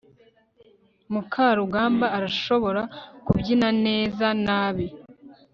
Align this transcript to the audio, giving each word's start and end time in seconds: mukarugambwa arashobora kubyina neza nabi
mukarugambwa 1.13 2.07
arashobora 2.17 2.81
kubyina 3.25 3.69
neza 3.85 4.25
nabi 4.45 4.87